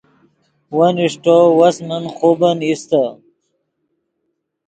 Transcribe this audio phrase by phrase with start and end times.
[0.75, 3.03] ون اݰٹو وس من خوبن ایستے